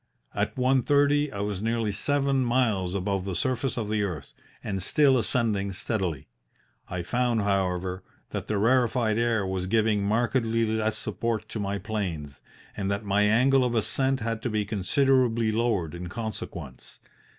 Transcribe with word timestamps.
At 0.33 0.57
one 0.57 0.81
thirty 0.81 1.31
I 1.31 1.41
was 1.41 1.61
nearly 1.61 1.91
seven 1.91 2.43
miles 2.43 2.95
above 2.95 3.23
the 3.23 3.35
surface 3.35 3.77
of 3.77 3.87
the 3.87 4.01
earth, 4.01 4.33
and 4.63 4.81
still 4.81 5.15
ascending 5.15 5.73
steadily. 5.73 6.27
I 6.89 7.03
found, 7.03 7.43
however, 7.43 8.01
that 8.31 8.47
the 8.47 8.57
rarefied 8.57 9.19
air 9.19 9.45
was 9.45 9.67
giving 9.67 10.01
markedly 10.03 10.65
less 10.65 10.97
support 10.97 11.47
to 11.49 11.59
my 11.59 11.77
planes, 11.77 12.41
and 12.75 12.89
that 12.89 13.05
my 13.05 13.21
angle 13.21 13.63
of 13.63 13.75
ascent 13.75 14.21
had 14.21 14.41
to 14.41 14.49
be 14.49 14.65
considerably 14.65 15.51
lowered 15.51 15.93
in 15.93 16.09
consequence. 16.09 16.99